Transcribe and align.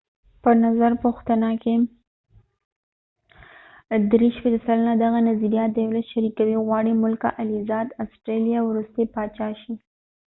په 0.43 0.49
نظرپوښتنه 0.63 1.49
کې 1.61 1.75
۳۴ 4.11 4.67
سلنه 4.67 4.93
دغه 5.03 5.19
نظر 5.29 5.51
شریکوي، 6.11 6.55
غواړي 6.65 6.91
ملکه 7.03 7.29
الیزابت 7.41 7.89
ii 7.89 7.91
د 7.95 7.97
آسټرالیا 8.03 8.59
وروستی 8.63 9.03
پاچا 9.15 9.49
شي 9.61 9.73